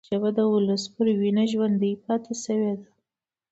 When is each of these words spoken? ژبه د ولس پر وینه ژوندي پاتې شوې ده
ژبه 0.07 0.29
د 0.37 0.39
ولس 0.53 0.83
پر 0.93 1.07
وینه 1.19 1.43
ژوندي 1.51 1.91
پاتې 2.05 2.33
شوې 2.43 2.71
ده 2.79 2.87